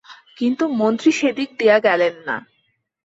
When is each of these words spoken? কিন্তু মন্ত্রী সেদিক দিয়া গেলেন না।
কিন্তু 0.37 0.63
মন্ত্রী 0.79 1.11
সেদিক 1.11 1.49
দিয়া 1.59 1.77
গেলেন 1.79 2.15
না। 2.27 2.37